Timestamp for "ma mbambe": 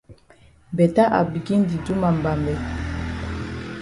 2.01-2.53